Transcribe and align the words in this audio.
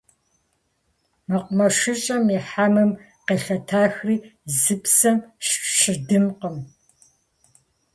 Мэкъумэшыщӏэм 1.29 2.25
и 2.35 2.39
хьэмым 2.47 2.91
къелъэтэхри– 3.25 4.15
зы 4.59 4.75
псэ 4.81 5.11
щыдымкъым. 5.75 6.57